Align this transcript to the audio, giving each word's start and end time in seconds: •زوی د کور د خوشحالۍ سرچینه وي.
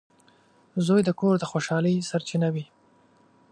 •زوی 0.85 1.01
د 1.05 1.09
کور 1.19 1.35
د 1.39 1.43
خوشحالۍ 1.51 1.95
سرچینه 2.09 2.47
وي. 2.53 2.65